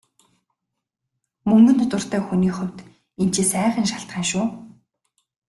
[1.49, 2.77] Мөнгөнд дуртай хүний хувьд
[3.21, 4.45] энэ чинь сайхан шалтгаан шүү.